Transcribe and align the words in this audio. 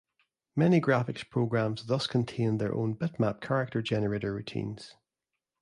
Many 0.55 0.81
graphics 0.81 1.23
programs 1.29 1.85
thus 1.85 2.07
contained 2.07 2.59
their 2.59 2.73
own 2.73 2.95
bitmap 2.95 3.39
character 3.39 3.83
generator 3.83 4.33
routines. 4.33 4.95